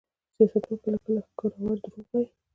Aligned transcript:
سیاستوال 0.35 0.77
کله 0.83 0.97
کله 1.05 1.19
ښکرور 1.27 1.77
دروغ 1.83 2.07
وايي. 2.11 2.27